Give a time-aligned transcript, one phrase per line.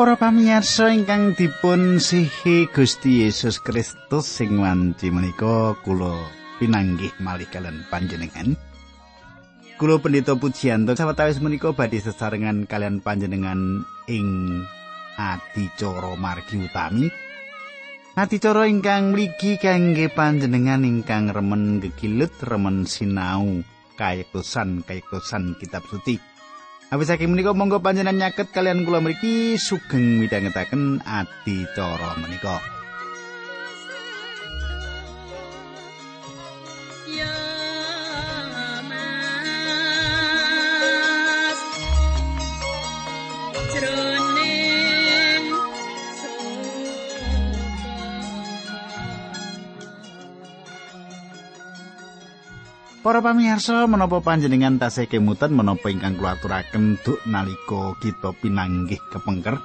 [0.00, 6.16] Para pamirsa ingkang dipun sihi Gusti Yesus Kristus sing wanci menika kula
[6.56, 8.56] pinanggih malih kalian panjenengan.
[9.76, 14.64] Kula pendeta pujianto sawetawis menika badhe sesarengan kalian panjenengan ing
[15.20, 17.12] adicara margi utami.
[18.16, 23.60] Adicara ingkang mligi kangge panjenengan ingkang remen gegilut, remen sinau
[24.00, 26.29] kayektosan kayektosan kitab suci.
[26.90, 32.79] Awis saking menika monggo panjenengan nyaket kalian kula mriki sugeng midhangetaken adicara menika.
[53.00, 59.56] Para pamirsa menapa panjenengan tasih kemutan menapa ingkang kula aturaken duk nalika kita pinanggih kepengker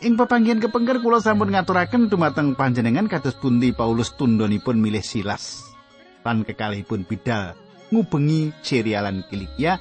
[0.00, 5.76] Ing pepanggihan kepengker kula sampun ngaturaken dumateng panjenengan kados pundi Paulus tundhonipun milih Silas
[6.24, 7.52] lan kekalihipun bidal
[7.92, 9.76] ngubengi serialan Kilikia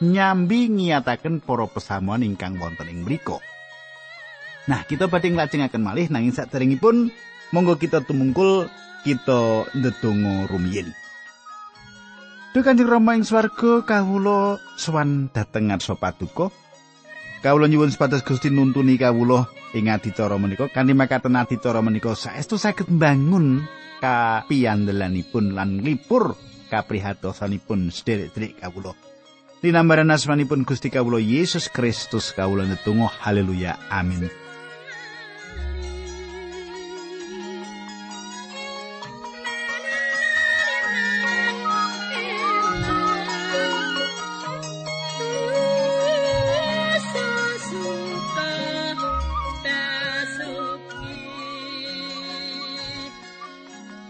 [0.00, 3.36] nyambi ngiyataken para pesamuan ingkang wonten ing mriku.
[4.72, 7.12] Nah, kita badhe nglajengaken malih nanging saderengipun
[7.52, 8.72] monggo kita tumungkul
[9.04, 11.01] kita ndedonga rumiyin.
[12.52, 16.52] Duh Kanjeng Rama ing swarga kawula sowan dhateng ngarsa paduka.
[17.40, 22.92] Kawula nyuwun sepatus Gusti nuntuni kawula ing adicara menika kanthi makaten adicara menika saestu saged
[22.92, 23.64] mbangun
[24.04, 26.36] kapiyandelanipun lan lipur
[26.68, 28.92] kaprihatosanipun sederek-sederek kawula.
[29.64, 34.41] Dinambaran asmanipun Gusti kawula Yesus Kristus kawula netunggal haleluya amin.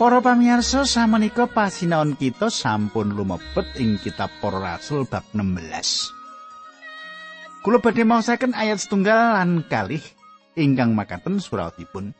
[0.02, 7.62] Para pamirsa samenika pasinaon kita sampun lumebet ing kitab Para Rasul bab 16.
[7.62, 10.02] Kula badhe maosaken ayat setunggal lan kalih
[10.58, 12.18] ingkang makaten suratipun.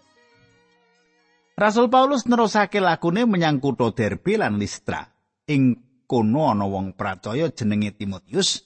[1.59, 5.03] Rasul Paulus nerusake lakune menyang kutha Derbe lan Listra.
[5.51, 5.75] Ing
[6.07, 8.63] kono ana wong pracaya jenenge Timotius.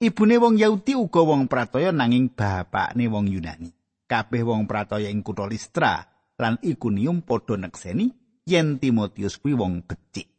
[0.00, 3.68] Ibune wong Yahudi uga wong pracaya nanging bapakne wong Yunani.
[4.08, 6.00] Kabeh wong pracaya ing kutha Listra
[6.40, 8.17] lan Ikunium padha nekseni
[8.48, 10.32] yen Timotius kuwi wong becik.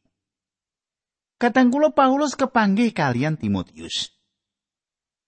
[1.37, 4.11] Kadang Paulus kepanggih kalian Timotius.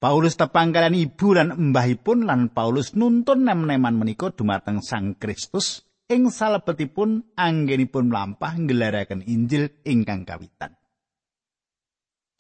[0.02, 6.34] Paulus tepang kalian ibu lan mbahipun lan Paulus nuntun nem-neman menika dumateng Sang Kristus ing
[6.34, 10.74] salebetipun anggenipun mlampah nggelaraken Injil ingkang kawitan.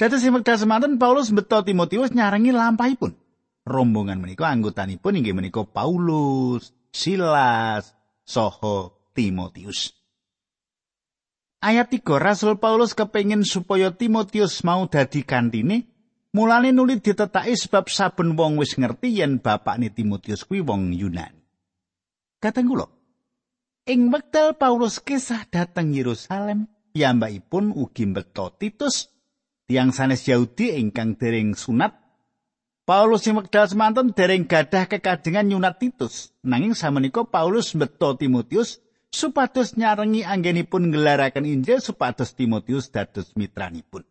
[0.02, 3.14] Dados wekdal semanten Paulus beto Timotius nyarengi lampahipun.
[3.62, 7.94] Rombongan menika anggotanipun inggih menika Paulus, Silas,
[8.26, 10.01] Soho, Timotius.
[11.62, 15.86] Ayat 3 Rasul Paulus kepengin supaya Timotius mau dadi kantine,
[16.34, 21.38] mulane nulis ditetaki sebab saben wong wis ngerti yen bapakne Timotius kuwi wong Yunani.
[22.42, 22.90] Kateng kula,
[23.86, 26.66] ing wekdal Paulus kisah dateng Yerusalem,
[26.98, 29.14] piyambakipun ugi mbeta Titus
[29.70, 31.94] tiang sanes Yahudi ingkang dereng sunat.
[32.90, 39.76] Paulus sing wekdal semanten dereng gadah kekajengan nyunat Titus, nanging samenika Paulus mbeta Timotius supados
[39.76, 44.08] nyarengi anggenipun ngelaraken Injil supados Timotius dados mitranipun.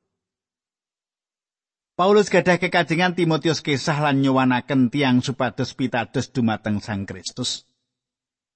[1.97, 7.69] Paulus gadah kekajengan Timotius kesah lan nyuwanaken tiang supados pitados dumateng Sang Kristus.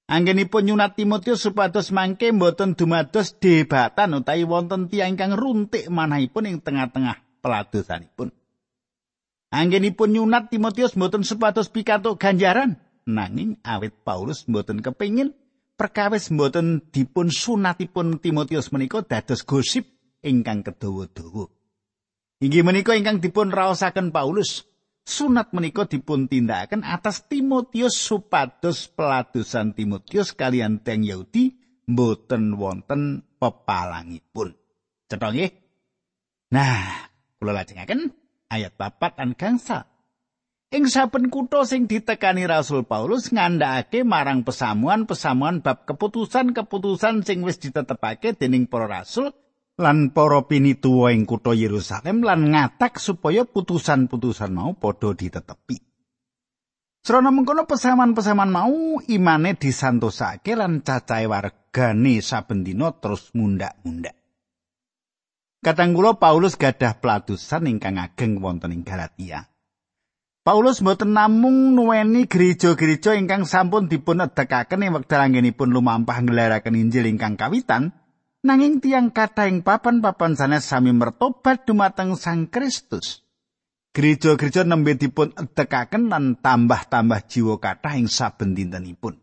[0.08, 6.56] Anggenipun nyunat Timotius supados mangke mboten dumados debatan utawi wonten tiang ingkang runtik manahipun ing
[6.60, 8.32] tengah-tengah peladosanipun.
[9.52, 15.36] Anggenipun nyunat Timotius mboten supados pikantuk ganjaran, nanging awit Paulus mboten kepingin
[15.74, 19.90] perkawis mboten dipun sunatipun Timotius menika dados gosip
[20.24, 21.50] ingkang kedawa-dawa.
[22.42, 24.66] Inggih menika ingkang dipun raosaken Paulus.
[25.04, 34.56] Sunat menika dipun tindakaken atas Timotius supados peladusan Timotius kalian teng Yahudi mboten wonten pepalangipun.
[35.04, 35.52] Cetha nggih?
[36.56, 38.08] Nah, kula lajengaken
[38.48, 39.84] ayat papat an gangsal.
[40.74, 48.34] Ing saben kutha sing ditekani Rasul Paulus ngandhakake marang pesamuan-pesamuan bab keputusan-keputusan sing wis ditetepake
[48.34, 49.30] dening para rasul
[49.78, 55.78] lan para pinituwa ing kutha Yerusalem lan ngatak supaya putusan-putusan mau padha ditetepi.
[57.06, 64.18] Srana mengkono pesamuan-pesamuan mau imane disantosake lan cacahe wargane saben dina terus mundak-mundak.
[65.62, 69.53] Katanggulo Paulus gadah peladusan ingkang ageng wonten ing Galatia.
[70.44, 77.08] Paulus mboten namung nuweni gereja-gereja ingkang sampun dipun edekaken ing wekdal anggenipun lumampah ngelaraken Injil
[77.08, 77.96] ingkang kawitan,
[78.44, 83.24] nanging tiang kata ing papan-papan sanes sami mertobat dumateng Sang Kristus.
[83.96, 89.16] Gereja-gereja nembe dipun edekaken lan tambah-tambah jiwa kata ing saben dintenipun.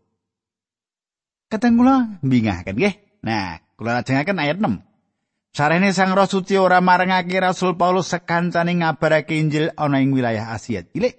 [1.46, 2.94] Kadang kula mbingahaken nggih.
[3.22, 4.91] Nah, kula lajengaken ayat 6.
[5.52, 10.80] Sarene Sang Roh Suci ora marengake Rasul Paulus sekancane ngabarake Injil ana ing wilayah Asia
[10.80, 11.12] Cilik.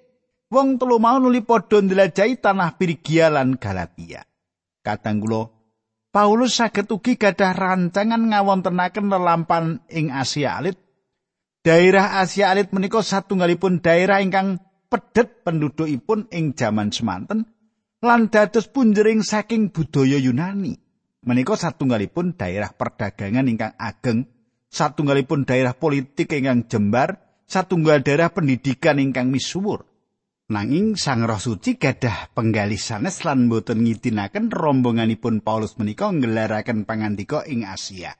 [0.50, 4.26] Wong telu mau nuli padha ndelajahi tanah Pirgia lan Galatia.
[4.82, 5.54] Kadang kula
[6.10, 10.82] Paulus saged ugi gadah rancangan ngawontenaken lelampan ing Asia Alit.
[11.62, 14.58] Daerah Asia Alit menika satunggalipun daerah ingkang
[14.90, 17.46] pedet pendudukipun ing jaman semanten
[18.02, 20.83] lan dados punjering saking budaya Yunani.
[21.24, 24.28] Menika satunggalipun daerah perdagangan ingkang ageng,
[24.68, 29.88] satunggalipun daerah politik ingkang jembar, satunggal daerah pendidikan ingkang misuwur.
[30.44, 37.48] Nanging Sang Roh Suci gadah penggalih sanes lan boten ngidinaken rombonganipun Paulus menika nggelaraken pangandika
[37.48, 38.12] ing Asia.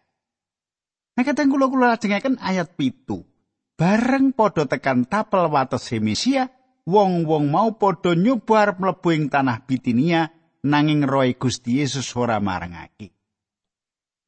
[1.14, 3.28] Nah kadang kula kula lajengaken ayat pitu.
[3.76, 6.48] Bareng padha tekan tapel wates Hemesia,
[6.88, 10.32] wong-wong mau padha nyoba arep mlebu ing tanah Bitinia
[10.64, 13.12] nanging roy Gusti Yesus ora marangake.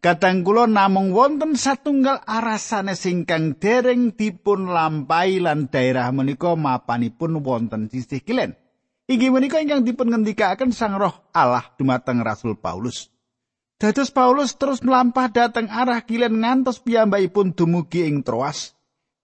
[0.04, 7.88] Kadang kula namung wonten satunggal arasane singkang dereng dipun lampahi lan daerah menika mapanipun wonten
[7.90, 8.54] sisih kilen.
[9.08, 13.10] Inggih menika ingkang dipun ngendikaken Sang Roh Allah dumateng Rasul Paulus.
[13.82, 18.76] Dados Paulus terus melampah dateng arah kilen ngantos piyambakipun dumugi ing Troas.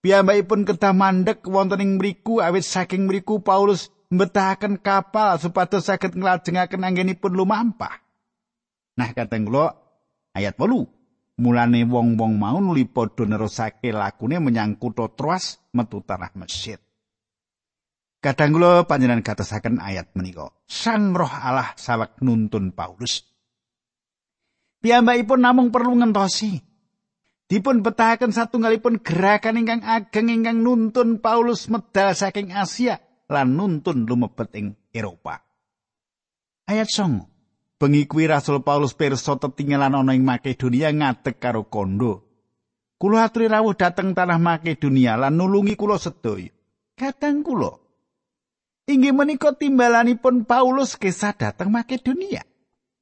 [0.03, 6.85] Piyambakipun kedah mandek wonten ing mriku awit saking mriku Paulus mbetahaken kapal supados saged nglajengaken
[6.85, 7.99] anggenipun lumampah.
[8.93, 9.73] Nah kateng kula
[10.37, 16.77] ayat 8 mulane wong-wong mau nuli padha nerusake lakune menyang kutha Troas metu tanah Mesir.
[18.23, 20.53] Kadang kula panjenengan gatosaken ayat menika.
[20.69, 23.25] Sang Roh Allah sawek nuntun Paulus.
[24.79, 26.59] Piyambakipun namung perlu ngentosi.
[27.51, 32.97] Dipun betahaken satunggalipun gerakan ingkang ageng ingkang nuntun Paulus medal saking Asia
[33.31, 35.39] lan nuntun lumebet ing Eropa.
[36.67, 37.79] Ayat 9.
[37.79, 42.23] Bengi kuwi Rasul Paulus pirsa tetinggalan ana ing Makedonia ngadeg karo kondo.
[42.95, 46.47] Kula aturi rawuh dhateng tanah Makedonia lan nulungi kula sedaya.
[46.95, 47.75] Kadang kula
[48.87, 52.47] inggih menika timbalanipun Paulus kesah dhateng Makedonia.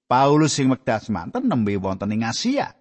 [0.09, 2.73] Paulus sing wekdal semanten nembe wonten ing Asia.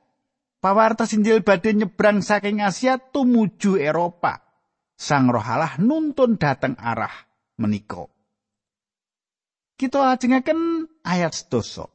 [0.60, 4.40] Pawartos Injil badhe nyebrang saking Asia tumuju Eropa.
[4.96, 7.30] Sang Roh Allah nuntun dateng arah
[7.60, 8.08] menika.
[9.76, 11.92] Kita lajengaken ayat sedoso.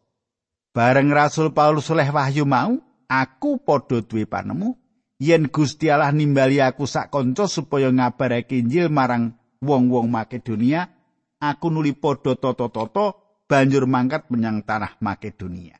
[0.71, 2.77] Bareng Rasul Paulus oleh wahyu mau,
[3.09, 4.75] aku padha duwe panemu
[5.21, 10.91] yen Gusti Allah nimbali aku sak kanca supaya ngabarake Injil marang wong-wong Makedonia,
[11.39, 13.15] aku nuli padha tata-tata
[13.47, 15.79] banjur mangkat menyang tanah Makedonia.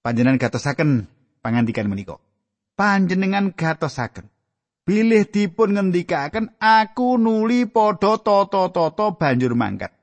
[0.00, 1.04] Panjenengan gatosaken
[1.44, 2.16] pangandikan menika.
[2.72, 4.32] Panjenengan gatosaken
[4.90, 9.94] bilih dipun ngendikaken aku nuli padha tata-tata banjur mangkat.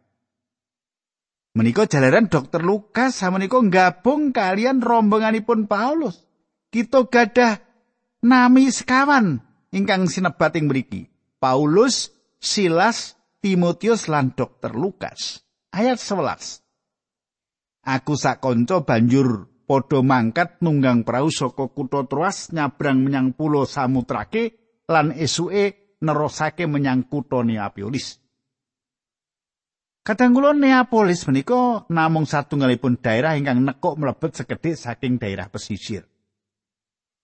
[1.59, 6.23] Menika jalaran dokter Lukas samenika gabung kalian rombonganipun Paulus.
[6.71, 7.59] Kita gadah
[8.23, 9.43] nami sekawan
[9.75, 11.11] ingkang sinebat ing mriki.
[11.35, 12.07] Paulus,
[12.39, 15.43] Silas, Timotius lan dokter Lukas.
[15.75, 16.63] Ayat 11.
[17.83, 24.66] Aku sak kanca banjur padha mangkat nunggang prau saka kutha Troas nyabrang menyang pulau Samutrake
[24.87, 28.23] lan esuke nerosake menyang kutha Neapolis.
[30.07, 36.07] Kadang kula Neapolis menika namung satunggalipun daerah ingkang nekuk mlebet sekedhik saking daerah pesisir.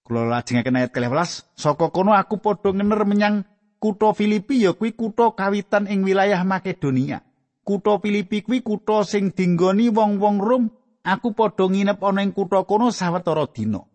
[0.04, 3.48] Kula lajengaken ayat 11, saka kono aku padha ngener menyang
[3.80, 7.24] kutha Filipi ya kuwi kutha kawitan ing wilayah Makedonia.
[7.64, 10.64] Kutha Filipi kuwi kutha sing dinggoni wong-wong Rom.
[11.08, 13.93] Aku padha nginep ana ing kutha kono sawetara dina.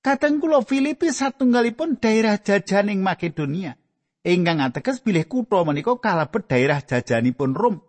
[0.00, 3.76] Kadang kula Filipi satunggalipun daerah jajaning Makedonia.
[4.24, 7.84] Ingkang ateges bilih kutha menika kalebet daerah jajanipun Rom.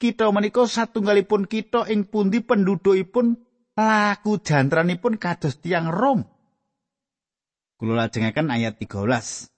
[0.00, 3.36] Kita menika satunggalipun kita ing pundi pendudukipun
[3.76, 6.24] laku jantranipun kados tiang Rom.
[7.76, 9.52] Kula lajengaken ayat 13.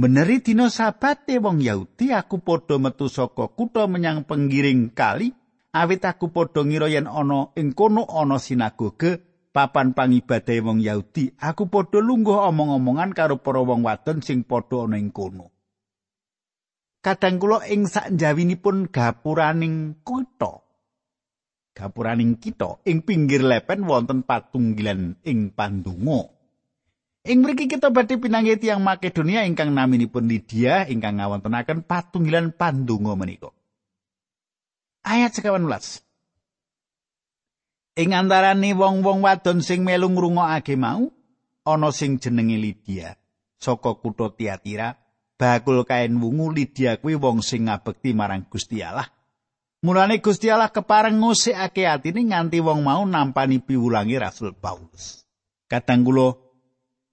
[0.00, 5.36] Meneri dina sabate wong Yahudi aku padha metu saka kutha menyang penggiring kali
[5.76, 11.66] awit aku padha ngira yen ana ing kono ana sinagoge papan pangibadahe wong Yahudi, aku
[11.66, 15.50] padha lungguh omong-omongan karo para wong wadon sing padha ana ing kono.
[17.00, 20.60] Kadang kula ing sakjawinipun gapuraning kutha.
[21.72, 26.28] Gapuraning kita ing pinggir lepen wonten patunggilan ing pandonga.
[27.24, 33.52] Ing mriki kita badhe pinanggih tiyang Makedonia ingkang naminipun Lydia ingkang ngawontenaken patunggilan pandonga menika.
[35.04, 36.09] Ayat 18.
[38.00, 41.12] Ing antarane wong-wong wadon sing melu ngrungokake mau,
[41.68, 43.20] ana sing jenenge Lydia
[43.60, 44.96] saka kutha Tiatira,
[45.36, 49.04] bakul kain wungu Lydia kuwi wong sing ngabekti marang Gusti Allah.
[49.84, 55.28] Mulane Gusti Allah kepareng ngusikake atine nganti wong mau nampani piwulangi Rasul Paulus.
[55.68, 56.40] Kadang kula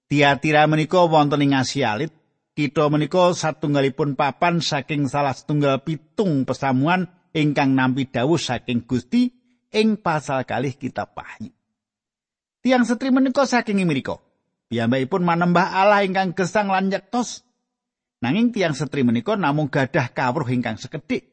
[0.07, 2.15] Tiatira menika wonten ing Asia Alit.
[2.55, 9.29] Kita menika satunggalipun papan saking salah setunggal pitung pesamuan ingkang nampi dawuh saking Gusti
[9.71, 11.51] ing pasal kalih kitab Wahyu.
[12.63, 14.19] Tiang setri menika saking Amerika.
[14.67, 17.47] Piyambakipun manembah Allah ingkang gesang lan nyektos.
[18.19, 21.31] Nanging tiang setri menika namung gadah kawruh ingkang sekedhik.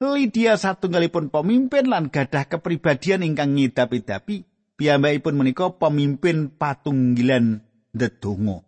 [0.00, 4.48] Lydia satunggalipun pemimpin lan gadah kepribadian ingkang ngidapi-dapi.
[4.80, 7.60] Piyambakipun menika pemimpin patunggilan
[7.92, 8.64] ndedonga.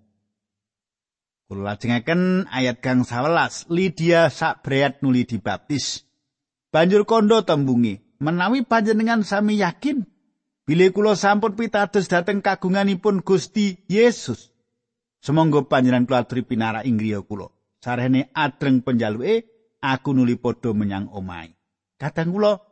[1.49, 6.05] Kula lajengaken ayat kang 11, Lydia sak breat nuli dibaptis.
[6.73, 10.07] Banjur kondo tembungi, menawi panjenengan sami yakin
[10.63, 14.55] bilih kula sampun pitados dhateng kagunganipun Gusti Yesus.
[15.19, 17.51] Semonggo panjenengan kula aturi pinara ing griya kula.
[17.83, 19.51] Sarene adreng penjaluke
[19.83, 21.59] aku nuli padha menyang omahe.
[21.99, 22.63] Kadang kula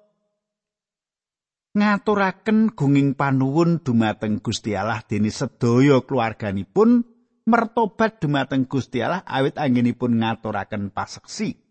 [1.74, 7.06] ngaturaken gunging panuwun dumateng Gusti Allah dene sedaya keluarganipun
[7.46, 11.69] mertobat dumateng Gusti Allah awit anggenipun ngaturaken paseksi.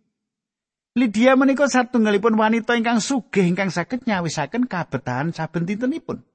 [0.97, 6.25] Lydia menika satunggalipun wanita ingkang sugih ingkang saged nyawisaken kabetahan saben dintenipun.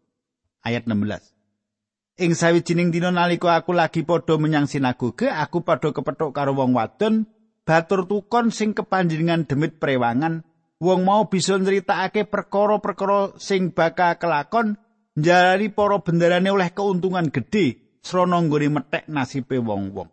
[0.63, 2.23] Ayat 16.
[2.23, 7.27] Ing sawijining dina nalika aku lagi padha menyang sinagoge, aku padha kepethuk karo wong wadon
[7.67, 10.47] batur tukon sing kepanjenengan demit prewangan
[10.79, 14.79] wong mau bisa nyritakake perkara-perkara sing bakal kelakon
[15.19, 20.07] njalari para bendarane oleh keuntungan gedhe srana nggone methek nasibe wong-wong.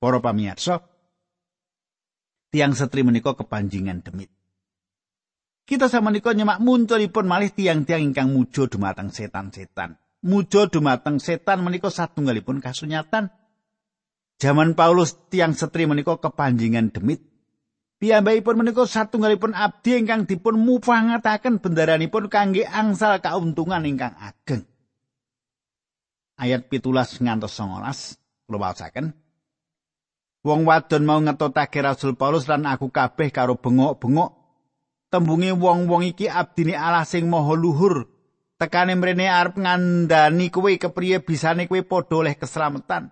[0.00, 0.80] Para pamirsa,
[2.54, 4.30] tiang setri menika kepanjingan demit.
[5.66, 9.98] Kita sama niko nyemak munculipun malih tiang-tiang ingkang mujo dumateng setan-setan.
[10.22, 13.34] Mujo dumateng setan menika satunggalipun kasunyatan.
[14.38, 17.34] Zaman Paulus tiang setri menika kepanjingan demit
[18.04, 24.68] Piyambakipun menika satunggalipun abdi ingkang dipun mupangataken bendaranipun kangge angsal kauntungan ingkang ageng.
[26.36, 29.23] Ayat pitulas ngantos songolas, kula waosaken.
[30.44, 34.30] Wong wadon mau ngetotake Rasul Paulus lan aku kabeh karo bengok-bengok.
[35.08, 38.04] Tembunge wong-wong iki abdine Allah sing maha luhur.
[38.60, 43.08] Tekane mrene arep ngandani kowe kepriye bisane kowe padha oleh keselamatan.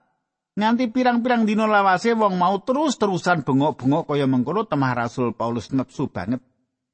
[0.53, 6.45] Nganti pirang-pirang dina lawase wong mau terus-terusan bengok-bengok kaya mengkono temah Rasul Paulus nepsu banget.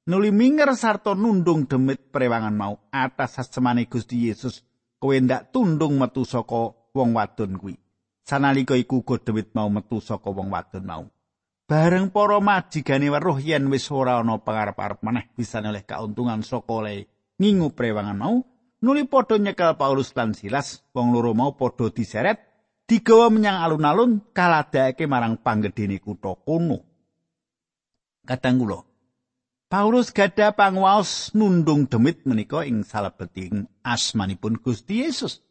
[0.06, 4.62] Nuli minger sarta nundung demit prewangan mau atas sasemane Gusti Yesus.
[5.02, 7.74] Kowe ndak tundung metu saka wong wadon kuwi.
[8.28, 11.04] Sanalika iku uga demit mau metu saka wong wadon mau.
[11.64, 17.08] Bareng para majigane weruh yen wis ora ana pangarep-arep maneh bisa oleh kauntungan saka oleh
[17.40, 18.44] ngingu prewangan mau,
[18.84, 22.36] nuli padha nyekel Paulus lan Silas, wong loro mau padha diseret
[22.84, 26.84] digawa menyang alun-alun kaladake marang panggedene kutha kuno.
[28.28, 28.80] Kadang kula
[29.72, 35.47] Paulus gada pangwaos nundung demit menika ing salebeting asmanipun Gusti Yesus.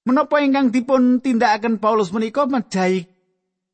[0.00, 3.04] Menapa ingkang dipun tindakaken Paulus menika mejahi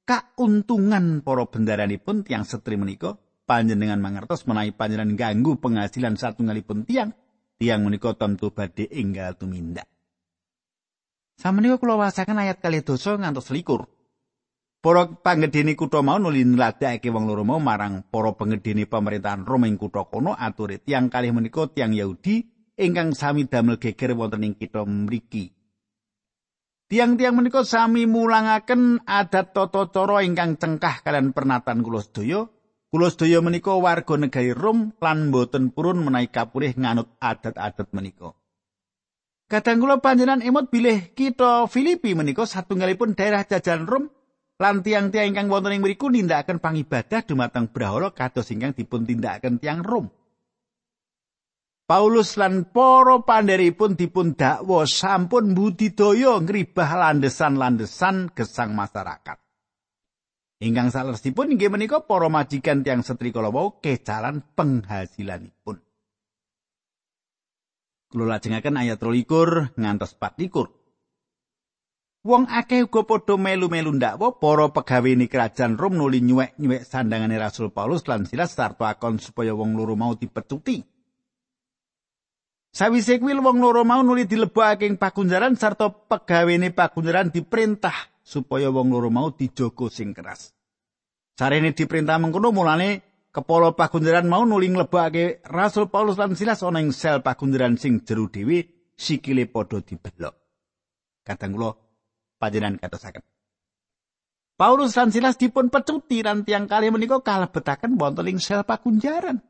[0.03, 3.15] kauntungan para bendaranipun tiang setri menika
[3.47, 7.15] panjenengan mangertos menawi panjenengan ganggu penghasilan satunggalipun tiang
[7.63, 9.87] tiang menika tentu badhe enggal tumindak.
[11.39, 13.87] Sameneika kula wasaken ayat kali dosa ngantos likur.
[14.83, 19.79] Para panggedhene kutha mau nuli nladakake wong loro mau marang para panggedhene pemerintahan Rom ing
[19.79, 22.47] kutha kono ature tiang kalih menika tiang Yahudi
[22.79, 25.56] ingkang sami damel geger wonten ing kitha mriki.
[26.87, 32.47] Tiang-tiang menika sami mulangaken adat tata cara ingkang cengkah kalian pernatan kula sedaya.
[32.95, 38.39] Kula sedaya menika warga negari Rom lan boten purun menawi kapurih nganut adat-adat menika.
[39.51, 44.07] Kadang kula panjenengan emot bilih kita Filipi menika satunggalipun daerah jajahan Rom
[44.63, 49.83] lan tiang-tiang ingkang wonten ing mriku nindakaken pangibadah dumateng brahala kados ingkang dipun tindakaken tiang
[49.83, 50.07] Rom.
[51.87, 59.39] Paulus lan para pandheripun dipun dakwa sampun budidaya ngribah landesan-landesan gesang masyarakat.
[60.67, 65.79] Ingkang salesipun inggih menika para majikan tiang setri kala kecalan penghasilanipun.
[68.11, 70.67] Kula lajengaken ayat 23 ngantos 24.
[72.27, 77.71] Wong akeh uga padha melu-melu ndakwa para pegawe ni kerajaan Rom nuli nyuwek-nyuwek sandangane Rasul
[77.71, 80.96] Paulus lan Silas sarta akon supaya wong loro mau dipecuti.
[82.77, 88.93] Sawise kuwi wong loro mau nuli dilebokake ing pakunjaran sarta pegawene pakunjaran diperintah supaya wong
[88.93, 90.53] loro mau dijogo sing keras.
[91.41, 93.01] Sarene diperintah mengkono mulane
[93.33, 98.29] kepala pakunjaran mau nuli nglebokake Rasul Paulus lan Silas ana ing sel pakunjaran sing jero
[98.29, 100.37] dhewe sikile padha dibelok.
[101.25, 101.73] Kadang kula
[102.37, 103.25] panjenengan katosaken.
[104.61, 109.41] Paulus lan Silas dipun pecuti lan tiang kali menika kalebetaken wonten ing sel pakunjaran.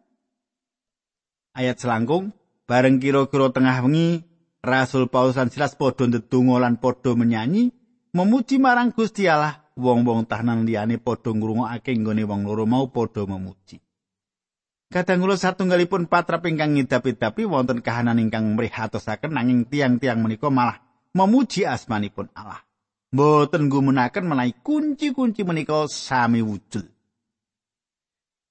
[1.59, 2.30] Ayat selangkung
[2.67, 4.27] Bareng kira-kira tengah wengi,
[4.59, 7.71] Rasul Paulus lan Silas padha ndedonga lan padha menyanyi,
[8.11, 9.63] memuji marang Gusti Allah.
[9.79, 13.79] Wong-wong tahanan liyane padha ngrungokake nggone wong loro mau padha memuji.
[14.91, 20.83] Kadang kula satunggalipun patrap ingkang ngidap-idapi wonten kahanan ingkang mrihatosaken nanging tiang-tiang menika malah
[21.15, 22.67] memuji asmanipun Allah.
[23.15, 26.87] Mboten gumunaken menawi kunci-kunci menika sami wujud.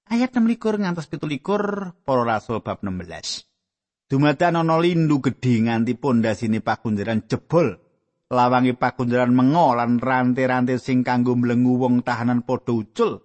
[0.08, 3.55] Ayat 16 ngantos 17 para rasul bab 16.
[4.06, 7.74] Dumadakan ana lindu gedhe nganti pondasine pakunjaran jebol.
[8.30, 13.22] Lawangi pakunjaran mengo lan rante-rante sing kanggo mlengu wong tahanan padha ucul.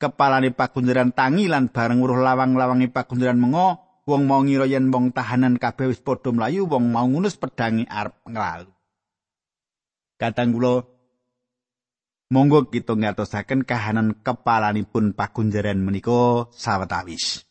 [0.00, 5.60] Kepalane pakunjaran tangi lan bareng weruh lawang-lawangi pakunjaran mengo, wong mau ngira yen wong tahanan
[5.60, 8.72] kabeh wis padha mlayu, wong mau ngunus pedangi arep nglalu.
[10.20, 10.84] Kadang kula
[12.32, 17.49] monggo kita ngatosaken kahanan kepalanipun pakunjaran menika sawetawis.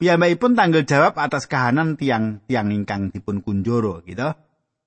[0.00, 4.32] Piyambakipun tanggal jawab atas kahanan tiang-tiang ingkang dipun kunjoro gitu.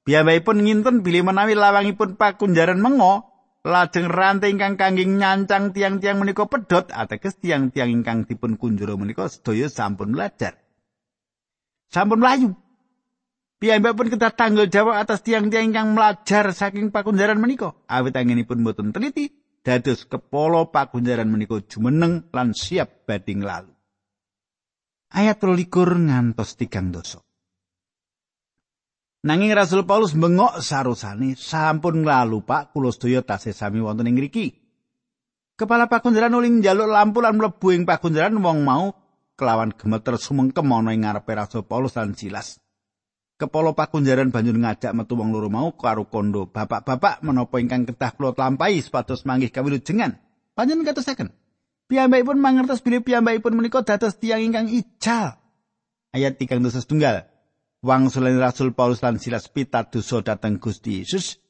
[0.09, 3.29] Piyambakipun nginten bilih menawi lawangipun pakunjaran mengo
[3.61, 9.69] lajeng rantai ingkang kangge nyancang tiang-tiang menika pedhot ateges tiang-tiang ingkang dipun kunjoro menika sedaya
[9.69, 10.57] sampun belajar.
[11.93, 12.57] Sampun mlayu.
[13.61, 17.77] Piyambakipun kedah tanggal jawab atas tiang-tiang ingkang melajar saking pakunjaran menika.
[17.85, 19.29] Awit anginipun boten teliti
[19.61, 23.72] dados kepala pakunjaran menika jumeneng lan siap badhe lalu.
[25.13, 27.21] Ayat 23 ngantos tigang dosa.
[29.23, 34.51] Nanging Rasul Paulus bengok sarusane sampun nglalu Pak kula sedaya tasih sami wonten ing mriki.
[35.55, 38.91] Kepala pakunjaran uling njaluk lampu lan mlebu ing pakunjaran wong mau
[39.39, 42.59] kelawan gemeter sumengkem ana ing ngarepe Rasul Paulus lan Silas.
[43.39, 48.35] Kepala pakunjaran banjur ngajak metu wong loro mau karo kondo, "Bapak-bapak, menapa ingkang kedah kula
[48.35, 50.19] lampahi supados manggih kawilujengan?"
[50.53, 51.31] Panjenengan katosaken,
[51.91, 55.35] Piyambakipun mangertos bilih piyambakipun menika dados tiyang ingkang ijal.
[56.13, 57.27] Ayat 3 dosa setunggal.
[57.83, 61.43] Wangsulan Rasul Paulus lan Silas pitadosa dhateng Gusti Yesus.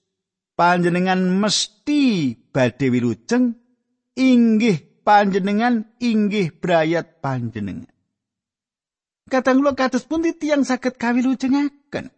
[0.57, 3.57] Panjenengan mesti badhe wilujeng
[4.17, 7.89] inggih panjenengan inggih brayat panjenengan.
[9.29, 12.13] Kadang kula kados pundi tiyang saged kawilujengaken.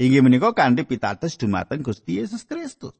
[0.00, 2.96] Inggih menika kanthi pitados dumateng Gusti Yesus Kristus.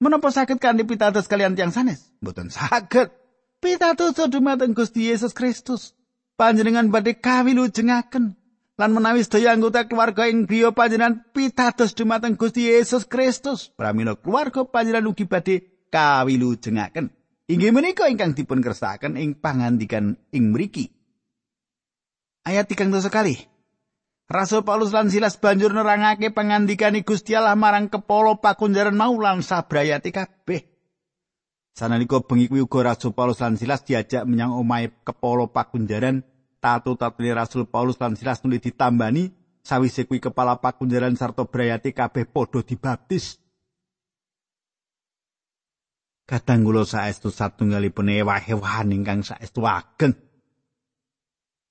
[0.00, 2.12] Menapa saged kanthi pitados kalian tiyang sanes?
[2.24, 3.19] Mboten saged.
[3.60, 5.92] Pitados dumateng Gusti Yesus Kristus.
[6.40, 8.32] Panjenengan badhe kawilujengaken
[8.80, 13.68] lan menawi sedaya anggota keluarga ing griya panjenengan pitados dumateng Gusti Yesus Kristus.
[13.76, 17.12] Pramila keluarga panjenengan ugi badhe kawilujengaken.
[17.52, 20.88] Inggih menika ingkang dipun kersakaken ing pangandikan ing mriki.
[22.48, 23.36] Ayat 3 sekali.
[24.30, 30.14] Rasul Paulus lan Silas banjur nerangake pangandikane Gusti Allah marang kepala pakunjaran mau lan sabrayati
[30.14, 30.69] kabeh.
[31.74, 36.26] Sanalika bengi kuwi uga Rasul Paulus lan Silas diajak menyang omahe kepala pakunjaran
[36.58, 39.30] tatu-tatune Rasul Paulus lan Silas nuli ditambani
[39.62, 43.38] sawise kuwi kepala pakunjaran sarta brayati kabeh padha dibaptis.
[46.26, 50.14] Kadang kula saestu satunggalipun ewah-ewahan ingkang saestu ageng.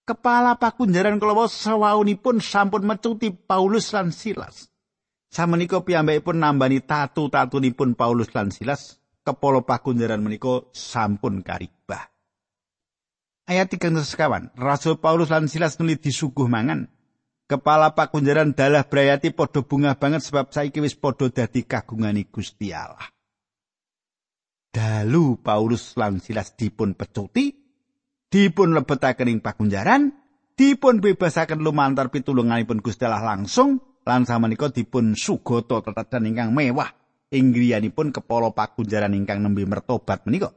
[0.04, 4.68] Kepala pakunjaran kula sawaunipun sampun mecuti Paulus lan Silas.
[5.30, 8.99] Samenika piyambakipun nambani tatu-tatunipun Paulus lan Silas
[9.30, 12.10] kepala pakunjaran menika sampun karibah.
[13.46, 16.89] Ayat 3 sekawan, Rasul Paulus lan Silas nuli disuguh mangan.
[17.50, 23.10] Kepala pakunjaran dalah brayati padha bunga banget sebab saiki wis padha dadi kagungane Gusti Allah.
[24.70, 27.50] Dalu Paulus lan Silas dipun pecuti,
[28.30, 30.13] dipun lebetaken ing pakunjaran,
[30.54, 36.99] dipun bebasaken lumantar pitulunganipun Gusti Allah langsung lan samenika dipun sugata tetedan ingkang mewah
[37.30, 40.50] ing griyanipun kepala pakunjaran ingkang nembe mertobat menika.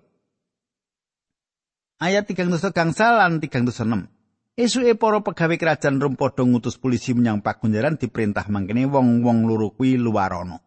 [2.03, 4.11] Ayat 3 gangsal lan 306.
[4.53, 9.97] Esuke para pegawai kerajaan Rom padha ngutus polisi menyang pakunjaran diperintah mangkene wong-wong loro kuwi
[9.97, 10.61] luarono.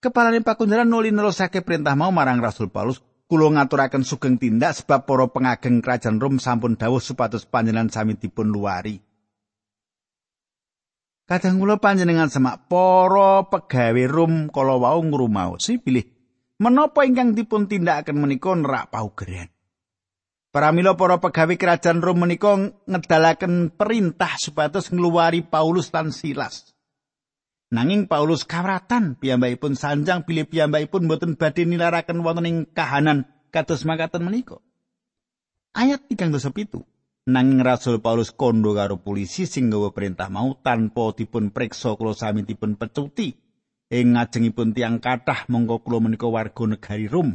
[0.00, 5.28] Kepalane pakunjaran nuli nerusake perintah mau marang Rasul Paulus, kula ngaturaken sugeng tindak sebab para
[5.28, 9.00] pengageng kerajaan Rom sampun dawuh supados panjenengan sami dipun luari.
[11.24, 16.04] Kadang kula panjenengan semak para pegawe rum kala wau ngrumaosi bilih
[16.60, 19.48] menapa ingkang dipun tindakaken menika nerak paugeran.
[20.54, 22.54] Pramila para pegawe kerajaan Rom menika
[22.86, 26.76] ngedalaken perintah supados ngluwari Paulus lan Silas.
[27.74, 34.22] Nanging Paulus kawratan piyambakipun sanjang bilih piyambakipun boten badhe nilaraken wonten ing kahanan kados makaten
[34.22, 34.62] menika.
[35.74, 36.93] Ayat 37.
[37.24, 42.44] Nanging Rasul Paulus kondo karo polisi sing nggawa perintah mau tanpa dipun preksa kula sami
[42.44, 43.32] dipun pecuti.
[43.88, 47.32] Ing ngajengipun tiang kathah mongko kula menika warga negari Rom.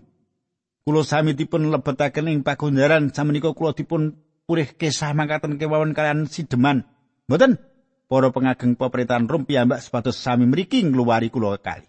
[0.89, 4.17] kula sami dipun lebetaken ing pagunjaran samenika kula dipun
[4.49, 6.81] purih kesah mangkaten kewawon kalian sideman
[7.29, 7.61] mboten
[8.09, 11.85] para pengageng pemerintahan Rom piyambak sepatus sami mriki ngluwari kula kali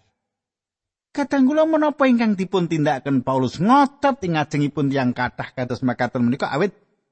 [1.11, 6.53] Kadang kula menapa ingkang dipun tindakaken Paulus ngotot ing ajengipun tiyang kathah kados makaten menika
[6.53, 6.71] awit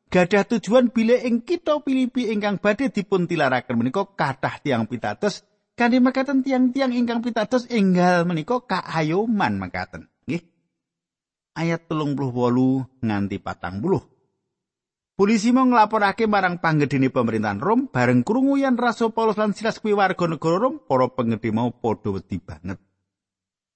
[0.10, 5.46] gadah tujuan bile ing kita Filipi ingkang badhe dipun tilaraken menika kathah tiang pitados
[5.78, 10.10] kanthi makaten tiang-tiang ingkang pitados enggal menika kaayoman makaten
[11.60, 12.72] ayat telung puluh wolu
[13.04, 14.00] nganti patang puluh.
[15.20, 19.92] Polisi mau ngelaporake marang panggedene pemerintahan Rom bareng krungu yen Rasul Paulus lan Silas kuwi
[19.92, 22.80] warga negara Rom, para penggede mau padha wedi banget.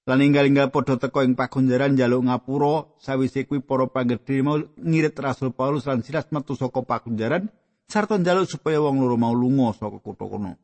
[0.03, 5.55] Lan inggal-inggal padha teko ing pagunjaran njaluk ngapura sawise kuwi para panggede mau ngirit Rasul
[5.55, 7.47] Paulus lan Silas metu saka pagunjaran
[7.87, 10.59] sarta njaluk supaya wong loro mau lunga saka kutha kono.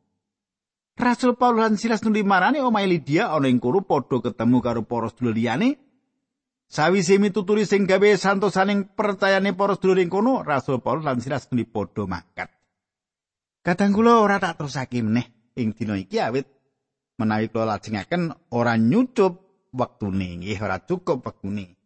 [1.00, 5.08] Rasul Paulus lan Silas nuli marani omahe Lydia ana ing kono padha ketemu karo para
[5.08, 5.80] sedulur liyane
[6.70, 12.04] Sawise mituturi sing gawe santosaning percayane para sedulur kono, Rasul Paulus lan Silas nuli padha
[12.06, 12.52] mangkat.
[13.64, 15.26] Kadang kula ora tak terusake meneh
[15.56, 16.59] ing dina iki awit
[17.20, 19.44] menawi kula lajengaken ora nyucup
[19.76, 21.76] wektune nggih ora cukup wektune.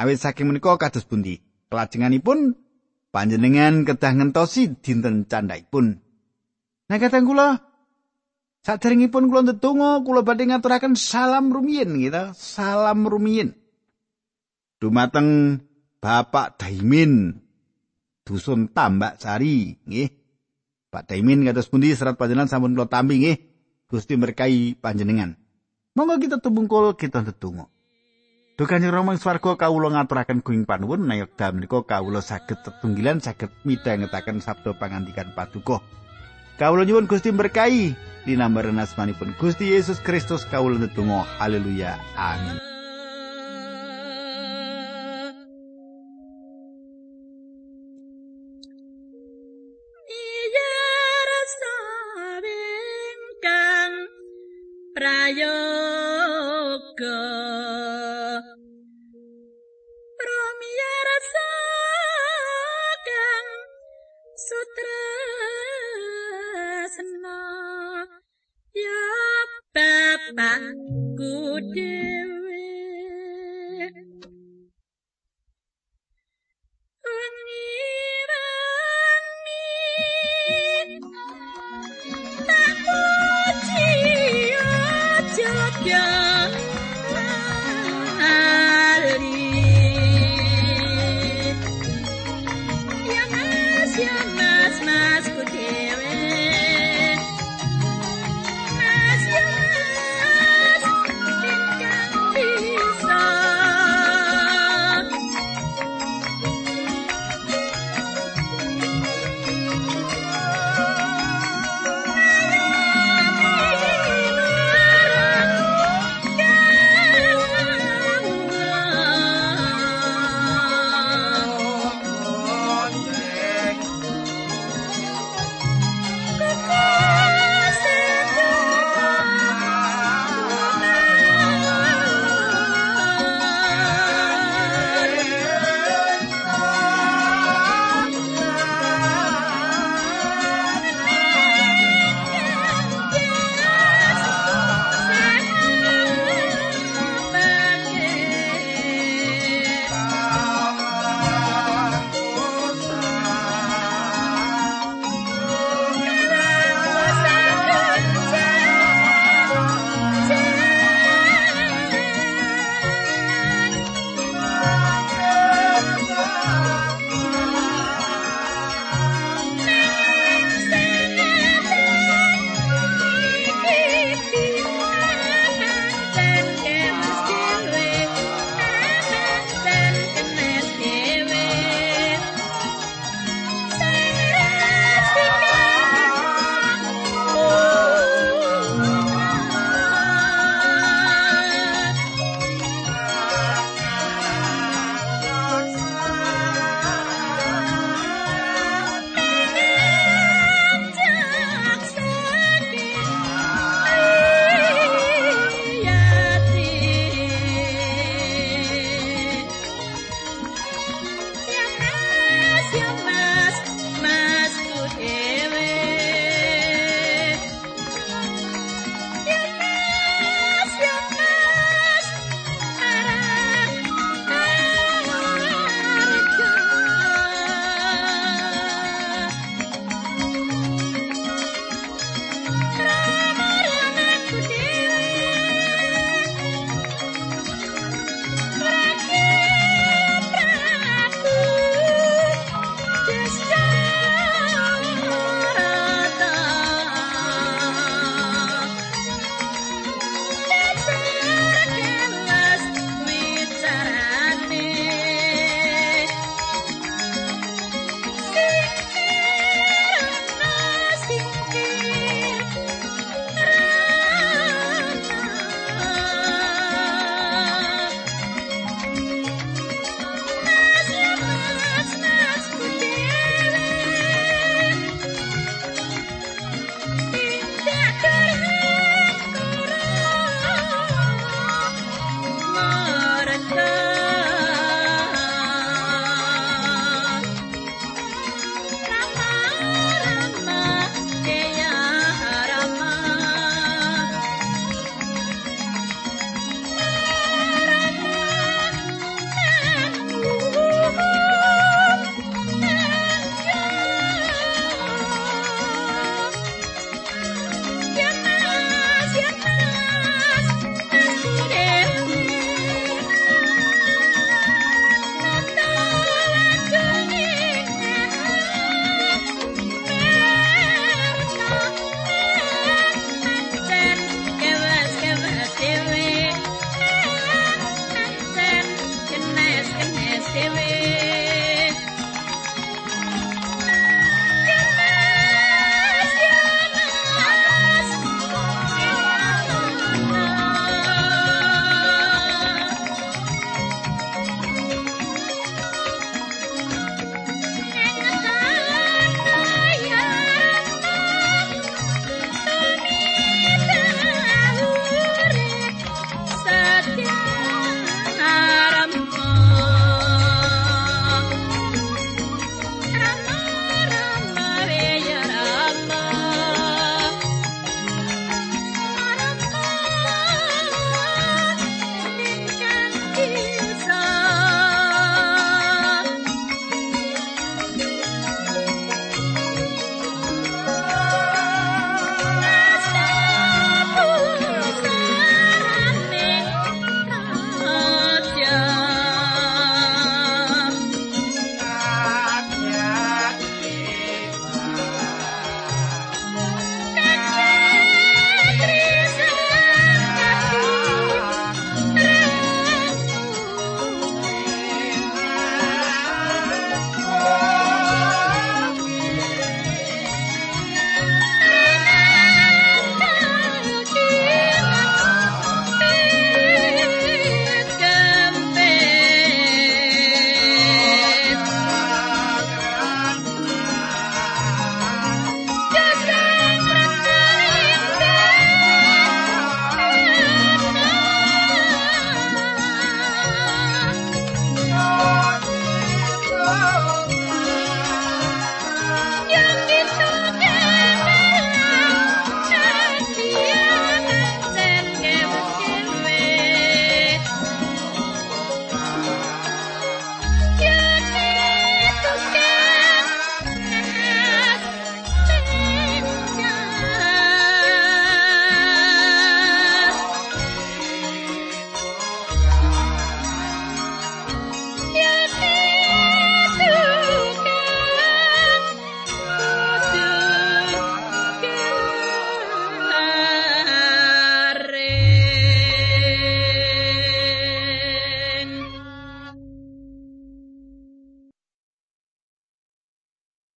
[0.00, 1.44] Awit saking menika kados pundi?
[1.68, 2.56] Kelajenganipun
[3.12, 6.00] panjenengan kedah ngentosi dinten candhaipun.
[6.88, 7.48] Nah kadang kula
[8.58, 13.54] Saderengipun kula ndedonga, kula badhe ngaturaken salam rumiyin gitu, salam rumiyin.
[14.78, 15.60] dumateng
[15.98, 17.42] Bapak Daimin
[18.22, 20.08] dusun Tambak Sari nggih
[20.88, 23.36] Pak Daimin kados pundi serat panjenengan sampun kula tampi nggih
[23.88, 25.40] Gusti berkahi panjenengan
[25.96, 27.72] monggo kita tembungkul kita ndedonga
[28.58, 33.54] Dukan yang romang swarga kawula ngaturaken kuing panuwun nayok dam menika kawula saged tetunggilan saged
[33.62, 35.78] midhangetaken sabda pangandikan paduka.
[36.58, 37.94] Kawula nyuwun Gusti berkahi
[38.26, 42.77] dinambaran asmanipun Gusti Yesus Kristus kawula ndedonga haleluya amin.